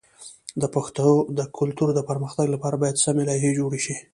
[0.61, 1.07] د پښتو
[1.37, 3.95] د کلتور د پرمختګ لپاره باید سمی لایحې جوړ شي.